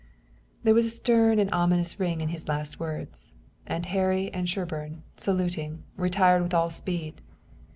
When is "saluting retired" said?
5.15-6.41